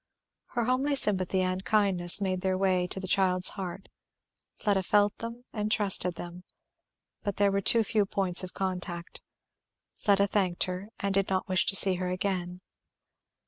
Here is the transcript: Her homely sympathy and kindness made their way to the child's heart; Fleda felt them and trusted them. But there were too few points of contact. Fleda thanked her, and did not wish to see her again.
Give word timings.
Her 0.55 0.63
homely 0.65 0.95
sympathy 0.95 1.41
and 1.41 1.63
kindness 1.63 2.19
made 2.21 2.41
their 2.41 2.57
way 2.57 2.87
to 2.87 2.99
the 2.99 3.07
child's 3.07 3.49
heart; 3.49 3.87
Fleda 4.57 4.81
felt 4.81 5.15
them 5.19 5.45
and 5.53 5.71
trusted 5.71 6.15
them. 6.15 6.43
But 7.21 7.35
there 7.35 7.51
were 7.51 7.61
too 7.61 7.83
few 7.83 8.07
points 8.07 8.43
of 8.43 8.55
contact. 8.55 9.21
Fleda 9.97 10.25
thanked 10.25 10.63
her, 10.63 10.89
and 10.99 11.13
did 11.13 11.29
not 11.29 11.47
wish 11.47 11.67
to 11.67 11.75
see 11.75 11.97
her 11.97 12.07
again. 12.07 12.61